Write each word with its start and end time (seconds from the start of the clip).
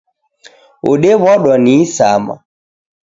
Odewadwa 0.91 1.53
ni 1.63 1.71
isama 1.81 2.35